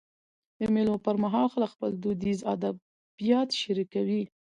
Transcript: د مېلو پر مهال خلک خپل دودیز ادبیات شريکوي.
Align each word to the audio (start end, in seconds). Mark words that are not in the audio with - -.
د 0.59 0.59
مېلو 0.73 0.95
پر 1.05 1.15
مهال 1.23 1.45
خلک 1.53 1.69
خپل 1.75 1.91
دودیز 2.03 2.39
ادبیات 2.53 3.49
شريکوي. 3.61 4.23